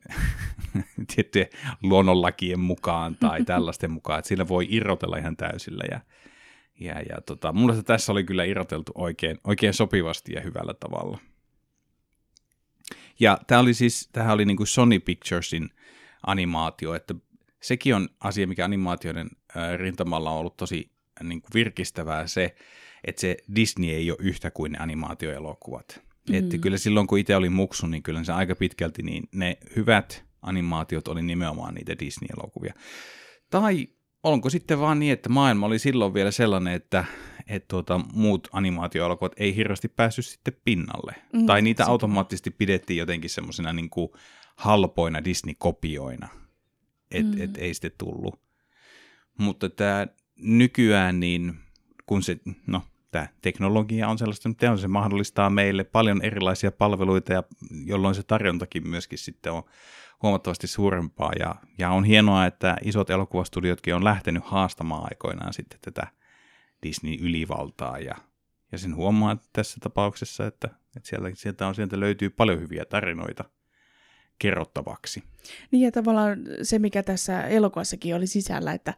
tiettyjen 1.14 1.48
luonnonlakien 1.82 2.60
mukaan 2.60 3.16
tai 3.16 3.44
tällaisten 3.52 3.90
mukaan, 3.90 4.18
että 4.18 4.28
sillä 4.28 4.48
voi 4.48 4.66
irrotella 4.70 5.16
ihan 5.16 5.36
täysillä. 5.36 5.84
Ja, 5.90 6.00
ja, 6.80 7.00
ja 7.00 7.20
tota, 7.20 7.52
mulle 7.52 7.82
tässä 7.82 8.12
oli 8.12 8.24
kyllä 8.24 8.44
irroteltu 8.44 8.92
oikein, 8.94 9.38
oikein 9.44 9.74
sopivasti 9.74 10.32
ja 10.32 10.40
hyvällä 10.40 10.74
tavalla. 10.74 11.18
Ja 13.20 13.38
tämä 13.46 13.60
oli 13.60 13.74
siis, 13.74 14.08
tämähän 14.12 14.34
oli 14.34 14.44
niin 14.44 14.56
kuin 14.56 14.66
Sony 14.66 15.00
Picturesin 15.00 15.70
animaatio, 16.26 16.94
että 16.94 17.14
sekin 17.60 17.94
on 17.94 18.08
asia, 18.20 18.46
mikä 18.46 18.64
animaatioiden 18.64 19.30
rintamalla 19.76 20.30
on 20.30 20.38
ollut 20.38 20.56
tosi 20.56 20.92
niin 21.22 21.42
kuin 21.42 21.50
virkistävää 21.54 22.26
se, 22.26 22.54
että 23.04 23.20
se 23.20 23.36
Disney 23.56 23.90
ei 23.90 24.10
ole 24.10 24.18
yhtä 24.20 24.50
kuin 24.50 24.72
ne 24.72 24.78
animaatioelokuvat. 24.78 26.11
Mm. 26.28 26.34
Että 26.34 26.58
kyllä 26.58 26.78
silloin, 26.78 27.06
kun 27.06 27.18
itse 27.18 27.36
oli 27.36 27.48
muksu, 27.48 27.86
niin 27.86 28.02
kyllä 28.02 28.24
se 28.24 28.32
aika 28.32 28.54
pitkälti 28.54 29.02
niin 29.02 29.28
ne 29.32 29.56
hyvät 29.76 30.24
animaatiot 30.42 31.08
oli 31.08 31.22
nimenomaan 31.22 31.74
niitä 31.74 31.98
Disney-elokuvia. 31.98 32.74
Tai 33.50 33.88
onko 34.22 34.50
sitten 34.50 34.80
vaan 34.80 34.98
niin, 34.98 35.12
että 35.12 35.28
maailma 35.28 35.66
oli 35.66 35.78
silloin 35.78 36.14
vielä 36.14 36.30
sellainen, 36.30 36.72
että, 36.72 37.04
että 37.46 37.68
tuota, 37.68 38.00
muut 38.12 38.48
animaatioelokuvat 38.52 39.32
ei 39.36 39.56
hirveästi 39.56 39.88
päässyt 39.88 40.26
sitten 40.26 40.56
pinnalle. 40.64 41.14
Mm, 41.32 41.46
tai 41.46 41.62
niitä 41.62 41.86
automaattisesti 41.86 42.50
pidettiin 42.50 42.98
jotenkin 42.98 43.30
semmoisena 43.30 43.72
niin 43.72 43.90
kuin 43.90 44.08
halpoina 44.56 45.24
Disney-kopioina. 45.24 46.28
Että 47.10 47.36
mm. 47.36 47.42
et 47.42 47.56
ei 47.56 47.74
sitten 47.74 47.92
tullut. 47.98 48.40
Mutta 49.38 49.68
tämä 49.70 50.06
nykyään 50.36 51.20
niin, 51.20 51.54
kun 52.06 52.22
se, 52.22 52.38
no 52.66 52.82
tämä 53.12 53.28
teknologia 53.42 54.08
on 54.08 54.18
sellaista, 54.18 54.48
että 54.48 54.76
se 54.76 54.88
mahdollistaa 54.88 55.50
meille 55.50 55.84
paljon 55.84 56.22
erilaisia 56.22 56.72
palveluita, 56.72 57.32
ja 57.32 57.42
jolloin 57.84 58.14
se 58.14 58.22
tarjontakin 58.22 58.88
myöskin 58.88 59.18
sitten 59.18 59.52
on 59.52 59.62
huomattavasti 60.22 60.66
suurempaa. 60.66 61.32
Ja, 61.38 61.54
ja 61.78 61.90
on 61.90 62.04
hienoa, 62.04 62.46
että 62.46 62.76
isot 62.84 63.10
elokuvastudiotkin 63.10 63.94
on 63.94 64.04
lähtenyt 64.04 64.44
haastamaan 64.44 65.04
aikoinaan 65.04 65.52
sitten 65.52 65.78
tätä 65.80 66.06
Disney-ylivaltaa. 66.82 67.98
Ja, 67.98 68.14
ja 68.72 68.78
sen 68.78 68.96
huomaa 68.96 69.32
että 69.32 69.48
tässä 69.52 69.80
tapauksessa, 69.80 70.46
että, 70.46 70.68
että 70.96 71.08
sieltä, 71.08 71.30
sieltä, 71.34 71.66
on, 71.66 71.74
sieltä 71.74 72.00
löytyy 72.00 72.30
paljon 72.30 72.60
hyviä 72.60 72.84
tarinoita 72.84 73.44
kerrottavaksi. 74.38 75.22
Niin 75.70 75.82
ja 75.82 75.92
tavallaan 75.92 76.38
se, 76.62 76.78
mikä 76.78 77.02
tässä 77.02 77.42
elokuvassakin 77.42 78.16
oli 78.16 78.26
sisällä, 78.26 78.72
että 78.72 78.94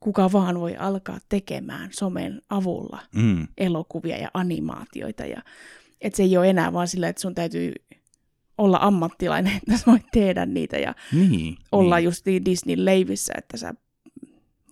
kuka 0.00 0.32
vaan 0.32 0.60
voi 0.60 0.76
alkaa 0.76 1.18
tekemään 1.28 1.90
somen 1.92 2.42
avulla 2.48 3.02
mm. 3.14 3.48
elokuvia 3.58 4.16
ja 4.16 4.30
animaatioita. 4.34 5.24
Ja, 5.24 5.42
että 6.00 6.16
se 6.16 6.22
ei 6.22 6.36
ole 6.36 6.50
enää 6.50 6.72
vaan 6.72 6.88
sillä, 6.88 7.08
että 7.08 7.22
sun 7.22 7.34
täytyy 7.34 7.72
olla 8.58 8.78
ammattilainen, 8.80 9.56
että 9.56 9.76
sä 9.76 9.84
voit 9.86 10.06
tehdä 10.12 10.46
niitä 10.46 10.76
ja 10.76 10.94
niin, 11.12 11.56
olla 11.72 11.96
niin. 11.96 12.04
just 12.04 12.26
niin 12.26 12.44
Disney-leivissä, 12.44 13.32
että 13.38 13.56
sä 13.56 13.74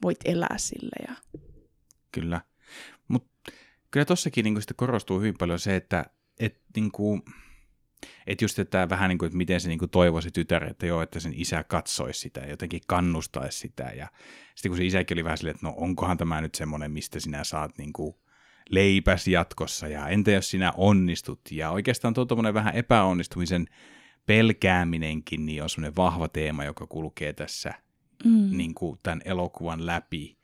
voit 0.02 0.19
elää 0.25 0.54
sille. 0.59 1.07
Ja... 1.09 1.40
Kyllä. 2.12 2.40
Mutta 3.09 3.52
kyllä 3.90 4.04
tossakin 4.04 4.45
niin 4.45 4.57
korostuu 4.76 5.19
hyvin 5.21 5.35
paljon 5.38 5.59
se, 5.59 5.76
että 5.76 6.07
et, 6.40 6.61
niin 6.76 6.93
kuin, 6.93 7.23
että 8.26 8.44
just 8.44 8.58
että 8.58 8.88
vähän 8.88 9.08
niin 9.08 9.18
kuin, 9.18 9.26
että 9.26 9.37
miten 9.37 9.61
se 9.61 9.68
niin 9.68 9.78
kuin 9.78 9.90
toivoisi 9.90 10.30
tytär, 10.30 10.64
että 10.64 10.87
joo, 10.87 11.02
että 11.02 11.20
sen 11.20 11.32
isä 11.37 11.64
katsoisi 11.64 12.20
sitä 12.20 12.40
ja 12.40 12.50
jotenkin 12.50 12.80
kannustaisi 12.87 13.58
sitä. 13.58 13.92
Ja 13.96 14.08
sitten 14.54 14.70
kun 14.70 14.76
se 14.76 14.84
isäkin 14.84 15.14
oli 15.14 15.25
vähän 15.25 15.38
silleen, 15.38 15.54
että 15.54 15.66
no 15.66 15.75
onkohan 15.76 16.16
tämä 16.16 16.40
nyt 16.40 16.54
semmoinen, 16.54 16.92
mistä 16.92 17.20
sinä 17.20 17.44
saat 17.44 17.78
niin 17.78 17.92
kuin 17.92 18.14
leipäs 18.70 19.28
jatkossa 19.28 19.88
ja 19.88 20.08
entä 20.08 20.30
jos 20.30 20.50
sinä 20.50 20.73
onnistut. 20.76 21.40
Ja 21.50 21.70
oikeastaan 21.70 22.14
tuo 22.14 22.26
vähän 22.54 22.75
epäonnistumisen 22.75 23.66
pelkääminenkin 24.26 25.46
niin 25.46 25.62
on 25.62 25.70
semmoinen 25.70 25.96
vahva 25.96 26.28
teema, 26.28 26.64
joka 26.64 26.87
kulkee 26.87 27.32
tässä 27.32 27.75
mm. 28.25 28.56
niin 28.56 28.75
kuin 28.75 28.99
tämän 29.02 29.20
elokuvan 29.25 29.87
läpi. 29.87 30.38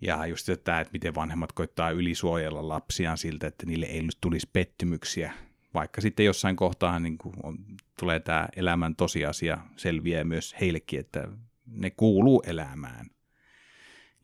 Ja 0.00 0.26
just 0.26 0.48
tämä, 0.64 0.80
että 0.80 0.92
miten 0.92 1.14
vanhemmat 1.14 1.52
koittaa 1.52 1.90
ylisuojella 1.90 2.68
lapsiaan 2.68 3.18
siltä, 3.18 3.46
että 3.46 3.66
niille 3.66 3.86
ei 3.86 4.02
nyt 4.02 4.18
tulisi 4.20 4.50
pettymyksiä 4.52 5.32
vaikka 5.74 6.00
sitten 6.00 6.26
jossain 6.26 6.56
kohtaa 6.56 6.98
niin 6.98 7.18
kuin 7.18 7.34
on, 7.42 7.58
tulee 7.98 8.20
tämä 8.20 8.48
elämän 8.56 8.96
tosiasia 8.96 9.58
selviää 9.76 10.24
myös 10.24 10.54
heillekin, 10.60 11.00
että 11.00 11.28
ne 11.66 11.90
kuuluu 11.90 12.42
elämään. 12.46 13.06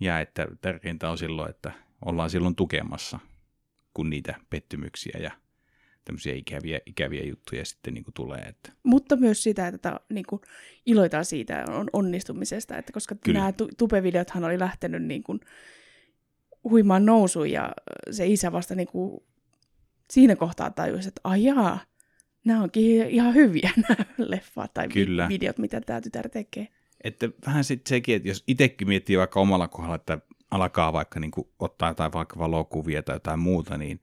Ja 0.01 0.21
että 0.21 0.49
tärkeintä 0.61 1.11
on 1.11 1.19
silloin, 1.19 1.51
että 1.51 1.73
ollaan 2.05 2.31
silloin 2.31 2.57
tukemassa, 2.57 3.19
kun 3.95 4.11
niitä 4.11 4.35
pettymyksiä 4.51 5.19
ja 5.23 5.31
tämmöisiä 6.05 6.35
ikäviä, 6.35 6.81
ikäviä 6.87 7.25
juttuja 7.25 7.65
sitten 7.65 7.95
niin 7.95 8.05
kuin 8.05 8.15
tulee. 8.15 8.41
Että. 8.41 8.73
Mutta 8.83 9.17
myös 9.17 9.43
sitä, 9.43 9.69
että 9.69 10.01
niin 10.09 10.27
kuin 10.29 10.43
iloitaan 10.87 11.25
siitä 11.25 11.65
on 11.69 11.91
onnistumisesta, 11.93 12.79
että 12.79 12.93
koska 12.93 13.15
Kyllä. 13.15 13.39
nämä 13.39 13.53
tupevideothan 13.79 14.45
oli 14.45 14.59
lähtenyt 14.59 15.03
niin 15.03 15.23
kuin 15.23 15.41
huimaan 16.65 17.07
nousuun 17.07 17.51
ja 17.51 17.73
se 18.11 18.27
isä 18.27 18.53
vasta 18.53 18.75
niin 18.75 18.89
kuin 18.89 19.23
siinä 20.13 20.37
kohtaa 20.37 20.71
tajusin, 20.71 21.09
että 21.09 21.21
ajaa, 21.25 21.81
nämä 22.45 22.63
onkin 22.63 23.09
ihan 23.09 23.35
hyviä 23.35 23.71
nämä 23.89 24.05
leffat 24.19 24.75
tai 24.75 24.89
Kyllä. 24.89 25.29
videot, 25.29 25.59
mitä 25.59 25.81
tämä 25.81 26.01
tytär 26.01 26.29
tekee. 26.29 26.69
Että 27.05 27.29
vähän 27.47 27.65
sitten 27.65 27.89
sekin, 27.89 28.17
että 28.17 28.29
jos 28.29 28.45
itsekin 28.47 28.89
miettii 28.89 29.19
vaikka 29.19 29.41
omalla 29.41 29.69
kohdalla, 29.69 29.95
että 29.95 30.19
alkaa 30.51 30.93
vaikka 30.93 31.21
niin 31.21 31.31
kuin 31.31 31.49
ottaa 31.59 31.91
jotain 31.91 32.13
vaikka 32.13 32.39
valokuvia 32.39 33.03
tai 33.03 33.17
jotain 33.17 33.39
muuta, 33.39 33.79
niin, 33.79 34.01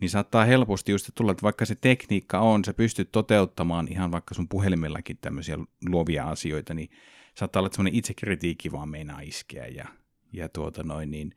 niin 0.00 0.10
saattaa 0.10 0.44
helposti 0.44 0.92
just 0.92 1.10
tulla, 1.14 1.32
että 1.32 1.42
vaikka 1.42 1.64
se 1.64 1.74
tekniikka 1.74 2.40
on, 2.40 2.64
sä 2.64 2.74
pystyt 2.74 3.12
toteuttamaan 3.12 3.88
ihan 3.90 4.12
vaikka 4.12 4.34
sun 4.34 4.48
puhelimellakin 4.48 5.18
tämmöisiä 5.20 5.58
luovia 5.88 6.24
asioita, 6.24 6.74
niin 6.74 6.90
saattaa 7.34 7.60
olla, 7.60 7.66
että 7.66 7.76
semmoinen 7.76 7.98
itsekritiikki 7.98 8.72
vaan 8.72 8.88
meinaa 8.88 9.20
iskeä 9.20 9.66
ja, 9.66 9.86
ja 10.32 10.48
tuota 10.48 10.82
noin, 10.82 11.10
niin 11.10 11.34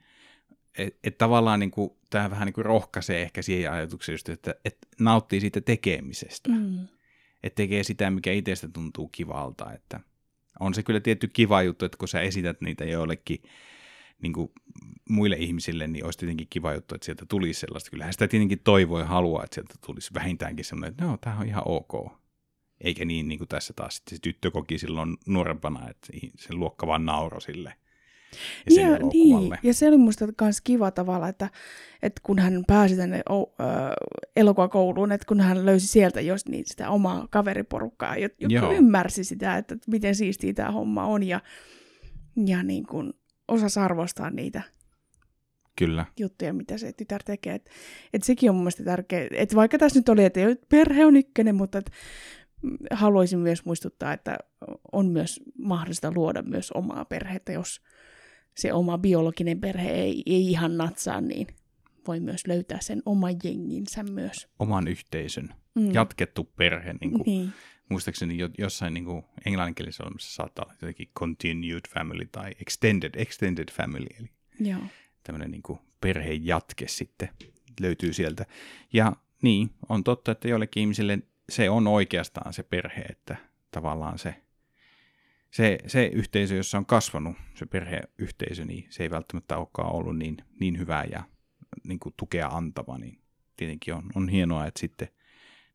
että 0.78 1.00
et 1.04 1.18
tavallaan 1.18 1.60
niin 1.60 1.72
kuin, 1.72 1.90
tämä 2.10 2.30
vähän 2.30 2.46
niin 2.46 2.54
kuin 2.54 2.66
rohkaisee 2.66 3.22
ehkä 3.22 3.42
siihen 3.42 3.72
ajatukseen 3.72 4.14
just, 4.14 4.30
että 4.30 4.56
et 4.66 4.78
nauttii 5.00 5.42
siitä 5.42 5.62
tekemisestä. 5.62 6.50
Mm. 6.50 6.88
Että 7.44 7.56
tekee 7.56 7.84
sitä, 7.84 8.10
mikä 8.10 8.32
itsestä 8.32 8.68
tuntuu 8.68 9.08
kivalta. 9.08 9.74
Että 9.74 10.00
on 10.60 10.74
se 10.74 10.84
kyllä 10.84 11.00
tietty 11.00 11.28
kiva 11.28 11.64
juttu, 11.64 11.86
että 11.86 11.98
kun 11.98 12.08
sä 12.08 12.22
esität 12.22 12.62
niitä 12.62 12.86
joillekin 12.86 13.44
niin 14.22 14.34
kuin 14.34 14.52
muille 15.10 15.36
ihmisille, 15.36 15.88
niin 15.88 16.06
olisi 16.06 16.20
tietenkin 16.20 16.48
kiva 16.50 16.74
juttu, 16.74 16.96
että 16.96 17.06
sieltä 17.06 17.26
tulisi 17.30 17.60
sellaista. 17.60 17.90
Kyllähän 17.90 18.14
sitä 18.14 18.28
tietenkin 18.28 18.60
toivoo 18.64 19.00
ja 19.00 19.06
haluaa, 19.06 19.44
että 19.44 19.56
sieltä 19.56 19.74
tulisi 19.86 20.14
vähintäänkin 20.14 20.66
sellainen, 20.66 20.92
että 20.92 21.06
no, 21.06 21.18
tämä 21.18 21.40
on 21.40 21.48
ihan 21.48 21.64
ok. 21.66 22.12
Eikä 22.82 23.06
niin, 23.06 23.28
niin 23.28 23.38
kuin 23.38 23.48
tässä 23.48 23.74
taas 23.74 23.96
sitten 23.96 24.16
se 24.16 24.22
tyttö 24.22 24.52
koki 24.52 24.78
silloin 24.78 25.18
nuorempana, 25.28 25.90
että 25.90 26.08
se 26.38 26.54
luokka 26.54 26.88
vaan 26.88 27.06
nauro 27.06 27.40
sille– 27.40 27.74
ja, 28.70 28.82
ja, 28.82 28.98
niin. 29.14 29.58
ja 29.64 29.74
se 29.74 29.88
oli 29.88 29.98
musta 29.98 30.28
myös 30.42 30.62
kiva 30.62 30.92
tavalla, 30.92 31.28
että, 31.28 31.50
että 32.02 32.22
kun 32.24 32.40
hän 32.40 32.64
pääsi 32.68 32.96
tänne 32.96 33.22
o, 33.30 33.42
ö, 33.42 33.54
elokuvakouluun, 34.36 35.12
että 35.12 35.28
kun 35.28 35.40
hän 35.40 35.66
löysi 35.66 35.88
sieltä 35.88 36.22
jos 36.22 36.48
niin 36.48 36.64
sitä 36.68 36.90
omaa 36.90 37.28
kaveriporukkaa, 37.30 38.18
joka 38.18 38.36
Joo. 38.50 38.72
ymmärsi 38.72 39.24
sitä, 39.24 39.58
että 39.58 39.76
miten 39.88 40.16
siistiä 40.16 40.54
tämä 40.54 40.72
homma 40.72 41.06
on 41.06 41.24
ja, 41.24 41.42
ja 42.46 42.64
niin 42.64 42.86
kuin 42.86 43.14
osasi 43.48 43.80
arvostaa 43.80 44.30
niitä 44.30 44.62
Kyllä. 45.78 46.06
juttuja, 46.20 46.54
mitä 46.54 46.78
se 46.78 46.94
tytär 46.94 47.24
tekee. 47.24 47.56
Et, 47.56 47.70
et 48.14 48.24
sekin 48.24 48.50
on 48.50 48.56
mun 48.56 48.64
mielestä 48.64 48.84
tärkeää. 48.84 49.28
Et 49.32 49.56
vaikka 49.56 49.78
tässä 49.78 50.00
nyt 50.00 50.10
oli, 50.10 50.26
että 50.26 50.40
perhe 50.70 51.06
on 51.06 51.16
ykkönen, 51.16 51.56
mutta 51.56 51.78
et 51.78 51.92
haluaisin 52.92 53.40
myös 53.40 53.66
muistuttaa, 53.66 54.14
että 54.14 54.38
on 54.92 55.06
myös 55.06 55.40
mahdollista 55.58 56.12
luoda 56.16 56.42
myös 56.42 56.72
omaa 56.72 57.06
perhettä, 57.06 57.52
jos 57.52 57.82
se 58.58 58.74
oma 58.74 58.98
biologinen 58.98 59.60
perhe 59.60 59.90
ei, 59.90 60.24
ei 60.26 60.52
ihan 60.52 60.78
natsaa, 60.78 61.22
niin 61.22 61.48
voi 62.08 62.20
myös 62.20 62.48
löytää 62.48 62.78
sen 62.82 63.02
oman 63.06 63.36
jenginsä 63.44 64.04
myös. 64.04 64.48
Oman 64.60 64.88
yhteisön. 64.88 65.50
Mm. 65.76 65.94
Jatkettu 65.94 66.44
perhe. 66.44 66.94
Niin 67.02 67.12
kuin, 67.12 67.24
niin. 67.26 67.54
Muistaakseni 67.90 68.38
jossain 68.58 68.94
niin 68.94 69.06
kuin 69.06 69.24
englanninkielisessä 69.46 70.04
olemassa 70.04 70.36
saattaa 70.36 70.66
olla 70.66 70.74
jotenkin 70.82 71.10
continued 71.20 71.82
family 71.94 72.26
tai 72.32 72.52
extended, 72.62 73.12
extended 73.16 73.72
family. 73.72 74.08
Eli 74.20 74.30
Joo. 74.60 74.80
tämmöinen 75.24 75.52
niin 75.52 75.64
kuin 75.64 75.80
perhejatke 76.02 76.88
sitten 76.88 77.30
löytyy 77.82 78.14
sieltä. 78.14 78.46
Ja 78.94 79.14
niin, 79.42 79.70
on 79.90 80.04
totta, 80.04 80.32
että 80.32 80.48
joillekin 80.48 80.82
ihmisille 80.82 81.20
se 81.50 81.70
on 81.70 81.88
oikeastaan 81.88 82.54
se 82.54 82.64
perhe, 82.64 83.02
että 83.02 83.36
tavallaan 83.72 84.20
se 84.20 84.36
se, 85.52 85.78
se 85.88 86.06
yhteisö, 86.06 86.56
jossa 86.56 86.78
on 86.78 86.86
kasvanut 86.86 87.36
se 87.56 87.66
perheyhteisö, 87.66 88.66
niin 88.66 88.88
se 88.90 89.04
ei 89.04 89.10
välttämättä 89.10 89.58
olekaan 89.58 89.96
ollut 89.96 90.18
niin, 90.18 90.38
niin 90.60 90.80
hyvää 90.80 91.06
ja 91.12 91.24
niin 91.88 92.00
kuin 92.00 92.14
tukea 92.18 92.48
antava, 92.48 92.98
niin 92.98 93.22
tietenkin 93.58 93.94
on, 93.94 94.04
on 94.16 94.30
hienoa, 94.30 94.66
että 94.66 94.80
sitten 94.80 95.08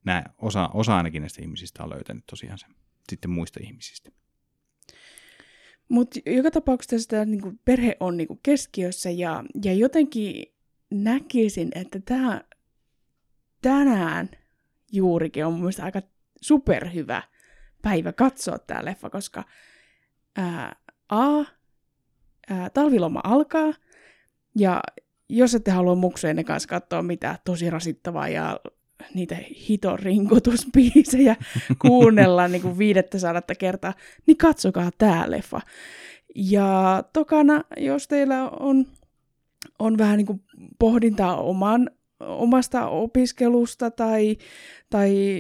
nämä, 0.05 0.25
osa, 0.39 0.69
osa 0.75 0.97
ainakin 0.97 1.23
näistä 1.23 1.43
ihmisistä 1.43 1.83
on 1.83 1.91
löytänyt 1.91 2.25
tosiaan 2.27 2.59
sen 2.59 2.75
sitten 3.11 3.31
muista 3.31 3.61
ihmisistä. 3.63 4.11
Mutta 5.89 6.21
joka 6.27 6.51
tapauksessa 6.51 7.09
tämä 7.09 7.25
niin 7.25 7.61
perhe 7.65 7.97
on 8.01 8.17
niin 8.17 8.29
kuin 8.29 8.41
keskiössä 8.43 9.11
ja, 9.11 9.45
ja 9.65 9.73
jotenkin 9.75 10.47
näkisin, 10.91 11.69
että 11.75 12.01
tämä 12.05 12.45
tänään 13.63 14.31
juurikin 14.93 15.47
on 15.47 15.53
mun 15.53 15.61
mielestä 15.61 15.85
aika 15.85 16.03
superhyvä 16.41 17.23
päivä 17.83 18.13
katsoa 18.13 18.59
tämä 18.59 18.85
leffa, 18.85 19.11
koska 19.11 19.45
ää, 20.37 20.77
A, 21.09 21.39
ää, 22.51 22.71
talviloma 22.71 23.21
alkaa, 23.25 23.73
ja 24.59 24.81
jos 25.29 25.55
ette 25.55 25.71
halua 25.71 25.95
muksujen 25.95 26.45
kanssa 26.45 26.69
katsoa 26.69 27.03
mitä 27.03 27.39
tosi 27.45 27.71
rasittavaa 27.71 28.29
ja 28.29 28.61
niitä 29.15 29.37
hiton 29.69 29.99
rinkutuspiisejä 29.99 31.37
kuunnella 31.83 32.49
niin 32.49 32.63
kuin 32.63 32.79
viidettä 32.79 33.19
sadatta 33.19 33.55
kertaa, 33.55 33.95
niin 34.27 34.37
katsokaa 34.37 34.91
tämä 34.99 35.25
leffa. 35.31 35.61
Ja 36.35 37.05
tokana, 37.13 37.65
jos 37.77 38.09
teillä 38.09 38.51
on, 38.51 38.87
on 39.79 39.99
vähän 39.99 40.17
niin 40.17 40.27
kuin 40.27 40.43
pohdintaa 40.79 41.37
oman, 41.37 41.91
omasta 42.27 42.89
opiskelusta 42.89 43.91
tai, 43.91 44.37
tai 44.91 45.39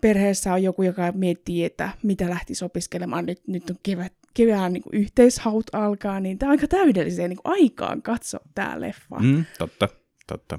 perheessä 0.00 0.52
on 0.52 0.62
joku, 0.62 0.82
joka 0.82 1.12
miettii, 1.12 1.64
että 1.64 1.90
mitä 2.02 2.30
lähtisi 2.30 2.64
opiskelemaan, 2.64 3.26
nyt, 3.26 3.48
nyt 3.48 3.70
on 3.70 3.76
kevät, 3.82 4.12
kevään 4.34 4.72
niin 4.72 4.82
yhteishaut 4.92 5.66
alkaa, 5.72 6.20
niin 6.20 6.38
tämä 6.38 6.50
on 6.50 6.58
aika 6.58 6.68
täydelliseen 6.68 7.30
niin 7.30 7.40
aikaan 7.44 8.02
katsoa 8.02 8.40
tämä 8.54 8.80
leffa. 8.80 9.18
Mm, 9.20 9.44
totta, 9.58 9.88
totta. 10.26 10.58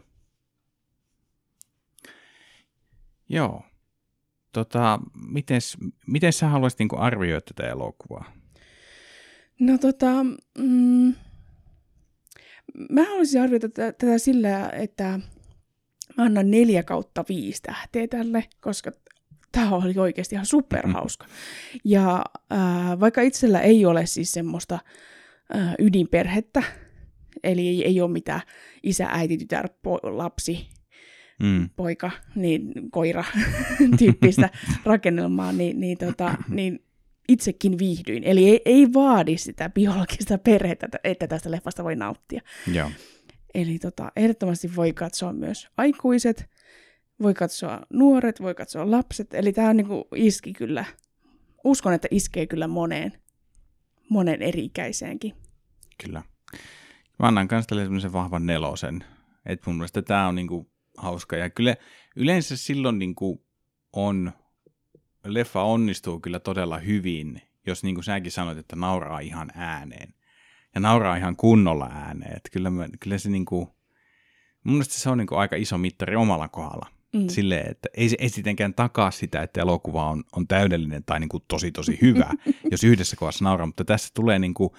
Joo. 3.30 3.64
Tota, 4.52 5.00
mitens, 5.28 5.78
miten 6.08 6.34
sä 6.34 6.48
haluaisit 6.48 6.80
niin 6.80 6.98
arvioida 6.98 7.42
tätä 7.42 7.70
elokuvaa? 7.70 8.34
No 9.60 9.78
tota, 9.78 10.24
mm, 10.58 11.14
mä 12.90 13.04
haluaisin 13.04 13.42
arvioida 13.42 13.70
tätä, 13.70 13.94
tätä 13.94 14.18
sillä, 14.18 14.70
että 14.70 15.20
mä 16.18 16.24
annan 16.24 16.52
neljä 16.52 16.84
kautta 16.84 17.26
viisi 17.30 17.62
tähteä 17.62 18.08
tälle, 18.08 18.44
koska 18.62 18.92
tämä 19.52 19.70
oli 19.70 19.94
oikeasti 19.98 20.36
ihan 20.36 20.46
superhauska. 20.46 21.26
Ja 21.84 22.24
äh, 22.52 23.00
vaikka 23.00 23.22
itsellä 23.22 23.62
ei 23.62 23.86
ole 23.86 24.06
siis 24.06 24.32
semmoista 24.32 24.80
äh, 25.56 25.76
ydinperhettä, 25.80 26.64
eli 27.44 27.68
ei, 27.68 27.86
ei 27.86 28.02
ole 28.02 28.12
mitään 28.12 28.42
isä, 28.84 29.08
äiti, 29.12 29.38
tytär, 29.38 29.68
po- 29.68 30.18
lapsi, 30.18 30.68
mm. 31.44 31.70
poika, 31.76 32.12
niin 32.36 32.72
koira 32.92 33.24
tyyppistä 34.00 34.50
rakennelmaa, 34.86 35.52
niin, 35.52 35.80
niin, 35.80 35.98
tota, 35.98 36.36
niin 36.50 36.80
itsekin 37.30 37.80
viihdyin. 37.80 38.24
Eli 38.24 38.50
ei, 38.50 38.62
ei 38.66 38.94
vaadi 38.94 39.38
sitä 39.38 39.70
biologista 39.70 40.38
perhettä, 40.38 40.88
että 41.04 41.28
tästä 41.28 41.52
leffasta 41.52 41.84
voi 41.84 41.96
nauttia. 41.96 42.42
Joo. 42.74 42.92
Eli 43.56 43.80
tota, 43.80 44.12
ehdottomasti 44.16 44.76
voi 44.76 44.94
katsoa 44.94 45.34
myös 45.34 45.68
aikuiset, 45.78 46.50
voi 47.22 47.34
katsoa 47.34 47.82
nuoret, 47.94 48.42
voi 48.42 48.56
katsoa 48.56 48.92
lapset. 48.92 49.34
Eli 49.34 49.54
tämä 49.54 49.70
on 49.70 49.78
niinku 49.78 50.08
iski 50.16 50.54
kyllä, 50.54 50.86
uskon, 51.64 51.94
että 51.94 52.08
iskee 52.12 52.48
kyllä 52.48 52.68
moneen, 52.68 53.14
monen 54.10 54.42
eri-ikäiseenkin. 54.42 55.34
Kyllä. 56.04 56.24
Mä 57.20 57.28
annan 57.28 57.48
kanssa 57.48 57.70
tälle 57.70 58.12
vahvan 58.14 58.46
nelosen. 58.46 59.04
Että 59.46 59.70
mun 59.70 59.76
mielestä 59.76 60.02
tämä 60.02 60.28
on 60.28 60.36
niinku 60.36 60.72
hauska. 60.98 61.36
Ja 61.36 61.50
kyllä 61.50 61.76
yleensä 62.16 62.58
silloin 62.58 63.00
niinku 63.00 63.46
on, 63.94 64.32
leffa 65.26 65.64
onnistuu 65.64 66.20
kyllä 66.20 66.40
todella 66.40 66.78
hyvin, 66.78 67.42
jos 67.68 67.84
niin 67.84 67.96
kuin 67.96 68.04
säkin 68.06 68.32
sanoit, 68.32 68.58
että 68.58 68.76
nauraa 68.76 69.20
ihan 69.20 69.52
ääneen. 69.56 70.14
Ja 70.76 70.82
nauraa 70.82 71.16
ihan 71.16 71.36
kunnolla 71.36 71.90
ääneen. 71.92 72.38
Että 72.38 72.50
kyllä, 72.52 72.70
mä, 72.70 72.88
kyllä 73.00 73.18
se 73.18 73.30
niinku, 73.30 73.76
mun 74.64 74.74
mielestä 74.74 74.94
se 74.94 75.10
on 75.10 75.18
niinku 75.18 75.36
aika 75.36 75.56
iso 75.56 75.78
mittari 75.78 76.16
omalla 76.16 76.48
kohdalla. 76.48 76.88
Mm. 77.14 77.28
Silleen, 77.28 77.72
että 77.72 77.90
ei 77.94 78.10
se 78.10 78.16
ei 78.20 78.30
sittenkään 78.30 78.74
takaa 78.74 79.12
sitä, 79.12 79.42
että 79.42 79.62
elokuva 79.62 80.10
on, 80.10 80.24
on 80.36 80.48
täydellinen 80.48 81.04
tai 81.06 81.20
niinku 81.20 81.40
tosi 81.40 81.72
tosi 81.72 81.98
hyvä, 82.02 82.30
jos 82.72 82.84
yhdessä 82.84 83.16
kohdassa 83.16 83.44
nauraa, 83.44 83.66
mutta 83.66 83.86
tässä 83.86 84.10
tulee 84.14 84.40
niinku, 84.40 84.76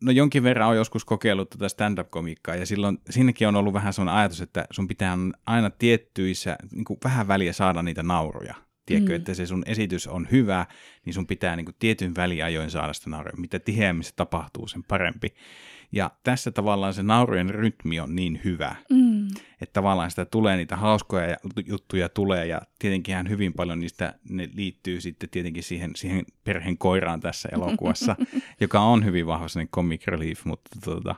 no 0.00 0.12
jonkin 0.12 0.42
verran 0.42 0.68
on 0.68 0.76
joskus 0.76 1.04
kokeillut 1.04 1.50
tätä 1.50 1.68
stand-up-komiikkaa, 1.68 2.54
ja 2.56 2.66
silloin 2.66 2.98
siinäkin 3.10 3.48
on 3.48 3.56
ollut 3.56 3.74
vähän 3.74 3.92
sellainen 3.92 4.20
ajatus, 4.20 4.40
että 4.40 4.66
sun 4.70 4.88
pitää 4.88 5.18
aina 5.46 5.70
tiettyissä, 5.70 6.56
niin 6.72 6.84
kuin 6.84 6.98
vähän 7.04 7.28
väliä 7.28 7.52
saada 7.52 7.82
niitä 7.82 8.02
nauroja. 8.02 8.54
Tiedätkö, 8.86 9.12
mm. 9.12 9.16
että 9.16 9.34
se 9.34 9.46
sun 9.46 9.62
esitys 9.66 10.06
on 10.06 10.28
hyvä, 10.30 10.66
niin 11.04 11.14
sun 11.14 11.26
pitää 11.26 11.56
niin 11.56 11.64
kuin 11.64 11.76
tietyn 11.78 12.14
väliajoin 12.16 12.70
saada 12.70 12.92
sitä 12.92 13.10
nauroja. 13.10 13.36
Mitä 13.36 13.58
tiheämmin 13.58 14.04
se 14.04 14.12
tapahtuu, 14.16 14.68
sen 14.68 14.84
parempi. 14.84 15.34
Ja 15.92 16.10
tässä 16.24 16.50
tavallaan 16.50 16.94
se 16.94 17.02
naurojen 17.02 17.50
rytmi 17.50 18.00
on 18.00 18.16
niin 18.16 18.40
hyvä, 18.44 18.76
mm. 18.90 19.26
että 19.60 19.72
tavallaan 19.72 20.10
sitä 20.10 20.24
tulee, 20.24 20.56
niitä 20.56 20.76
hauskoja 20.76 21.36
juttuja 21.66 22.08
tulee, 22.08 22.46
ja 22.46 22.62
tietenkin 22.78 23.28
hyvin 23.28 23.52
paljon 23.52 23.80
niistä 23.80 24.14
ne 24.30 24.48
liittyy 24.54 25.00
sitten 25.00 25.30
tietenkin 25.30 25.62
siihen, 25.62 25.90
siihen 25.96 26.24
perheen 26.44 26.78
koiraan 26.78 27.20
tässä 27.20 27.48
elokuvassa, 27.52 28.16
joka 28.60 28.80
on 28.80 29.04
hyvin 29.04 29.26
vahva 29.26 29.48
sellainen 29.48 29.70
comic 29.70 30.06
relief, 30.06 30.44
mutta 30.44 30.70
tota, 30.84 31.14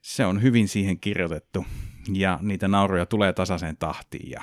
se 0.00 0.26
on 0.26 0.42
hyvin 0.42 0.68
siihen 0.68 1.00
kirjoitettu, 1.00 1.66
ja 2.12 2.38
niitä 2.42 2.68
nauroja 2.68 3.06
tulee 3.06 3.32
tasaiseen 3.32 3.76
tahtiin, 3.76 4.30
ja, 4.30 4.42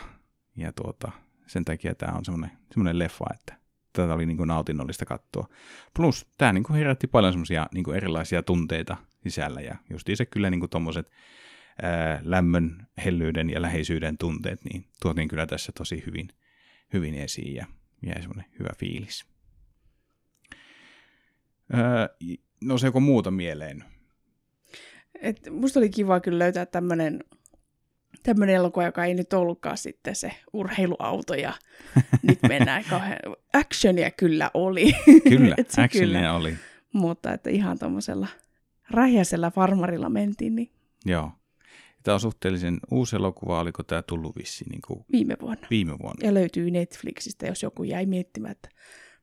ja 0.56 0.74
tuota, 0.74 1.12
sen 1.48 1.66
takia 1.66 1.96
tämä 1.96 2.18
on 2.18 2.26
semmoinen, 2.26 2.58
semmoinen 2.72 3.00
leffa, 3.00 3.26
että 3.34 3.56
tätä 3.94 4.14
oli 4.14 4.26
niin 4.26 4.38
kuin 4.38 4.48
nautinnollista 4.48 5.06
katsoa. 5.06 5.48
Plus 5.94 6.28
tämä 6.38 6.54
niin 6.54 6.64
kuin 6.64 6.78
herätti 6.78 7.08
paljon 7.08 7.34
semmoisia 7.34 7.68
niin 7.74 7.84
kuin 7.84 7.98
erilaisia 7.98 8.44
tunteita 8.44 8.98
sisällä 9.24 9.62
ja 9.62 9.76
justiinsa 9.90 10.26
kyllä 10.26 10.50
niin 10.50 10.70
tuommoiset 10.70 11.12
lämmön, 12.22 12.88
hellyyden 13.06 13.50
ja 13.50 13.62
läheisyyden 13.62 14.18
tunteet, 14.18 14.64
niin 14.64 14.86
tuotiin 15.02 15.28
kyllä 15.28 15.48
tässä 15.48 15.72
tosi 15.72 16.04
hyvin, 16.06 16.28
hyvin 16.94 17.16
esiin 17.16 17.56
ja 17.56 17.66
jäi 18.06 18.22
semmoinen 18.22 18.46
hyvä 18.60 18.70
fiilis. 18.78 19.26
Öö, 21.74 22.08
no 22.62 22.78
se 22.78 22.88
joko 22.88 23.00
muuta 23.00 23.32
mieleen? 23.32 23.84
Et 25.22 25.50
musta 25.50 25.80
oli 25.80 25.90
kiva 25.90 26.20
kyllä 26.20 26.40
löytää 26.40 26.66
tämmöinen 26.66 27.24
tämmöinen 28.26 28.56
elokuva, 28.56 28.86
joka 28.86 29.06
ei 29.06 29.14
nyt 29.14 29.34
ollutkaan 29.34 29.78
sitten 29.78 30.16
se 30.16 30.32
urheiluauto 30.54 31.34
ja 31.34 31.54
nyt 32.28 32.40
mennään 32.50 32.84
kauhean... 32.90 33.20
Actionia 33.54 34.12
kyllä 34.12 34.52
oli. 34.54 34.94
Kyllä, 35.30 35.56
actionia 35.84 36.18
kyllä. 36.18 36.34
oli. 36.34 36.56
Mutta 36.94 37.34
että 37.34 37.50
ihan 37.50 37.80
tuommoisella 37.80 38.28
rähjäisellä 38.92 39.52
farmarilla 39.52 40.10
mentiin. 40.10 40.56
Niin... 40.56 40.72
Joo. 41.06 41.32
Tämä 42.04 42.14
on 42.14 42.20
suhteellisen 42.20 42.80
uusi 42.92 43.16
elokuva, 43.16 43.60
oliko 43.60 43.84
tämä 43.84 44.02
tullut 44.02 44.36
vissiin 44.36 44.70
niin 44.70 44.82
kuin 44.88 45.06
viime 45.12 45.38
vuonna. 45.42 45.68
Viime 45.70 46.00
vuonna. 46.00 46.28
Ja 46.28 46.34
löytyy 46.34 46.72
Netflixistä, 46.72 47.46
jos 47.48 47.64
joku 47.64 47.84
jäi 47.84 48.06
miettimään, 48.06 48.52
että 48.52 48.70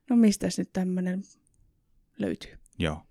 no 0.09 0.15
mistä 0.15 0.47
nyt 0.57 0.73
tämmöinen 0.73 1.21
löytyy. 2.19 2.57
Joo. 2.79 3.01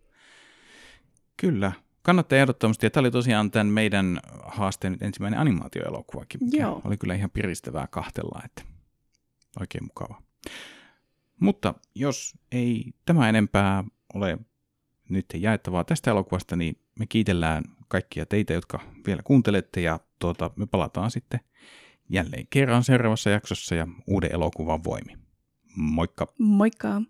Kyllä, 1.36 1.72
kannattaa 2.02 2.38
ehdottomasti. 2.38 2.86
Ja 2.86 2.90
tämä 2.90 3.02
oli 3.02 3.10
tosiaan 3.10 3.50
tämän 3.50 3.66
meidän 3.66 4.20
haasteen 4.44 4.96
ensimmäinen 5.00 5.40
animaatioelokuvakin. 5.40 6.40
Joo. 6.52 6.80
Oli 6.84 6.96
kyllä 6.96 7.14
ihan 7.14 7.30
piristävää 7.30 7.86
kahtella, 7.86 8.42
että 8.44 8.62
oikein 9.60 9.84
mukava. 9.84 10.22
Mutta 11.40 11.74
jos 11.94 12.38
ei 12.52 12.84
tämä 13.04 13.28
enempää 13.28 13.84
ole 14.14 14.38
nyt 15.08 15.26
jaettavaa 15.34 15.84
tästä 15.84 16.10
elokuvasta, 16.10 16.56
niin 16.56 16.78
me 16.98 17.06
kiitellään 17.06 17.64
kaikkia 17.88 18.26
teitä, 18.26 18.52
jotka 18.52 18.80
vielä 19.06 19.22
kuuntelette 19.24 19.80
ja 19.80 20.00
tuota, 20.18 20.50
me 20.56 20.66
palataan 20.66 21.10
sitten 21.10 21.40
jälleen 22.08 22.46
kerran 22.50 22.84
seuraavassa 22.84 23.30
jaksossa 23.30 23.74
ja 23.74 23.88
uuden 24.06 24.32
elokuvan 24.32 24.84
voimi. 24.84 25.16
Moikka! 25.76 26.26
Moikka! 26.38 27.02